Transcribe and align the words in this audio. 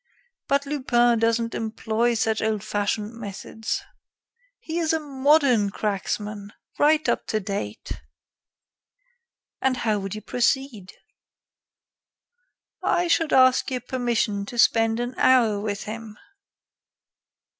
But 0.47 0.65
Lupin 0.65 1.19
doesn't 1.19 1.53
employ 1.53 2.15
such 2.15 2.41
old 2.41 2.63
fashioned 2.63 3.13
methods. 3.13 3.83
He 4.59 4.79
is 4.79 4.93
a 4.93 4.99
modern 4.99 5.69
cracksman, 5.69 6.53
right 6.79 7.07
up 7.07 7.27
to 7.27 7.39
date." 7.39 8.01
"And 9.61 9.77
how 9.77 9.99
would 9.99 10.15
you 10.15 10.21
proceed?" 10.21 10.93
"I 12.81 13.07
should 13.07 13.31
ask 13.31 13.69
your 13.69 13.81
permission 13.81 14.43
to 14.47 14.57
spend 14.57 14.99
an 14.99 15.13
hour 15.19 15.59
with 15.59 15.83
him." 15.83 16.17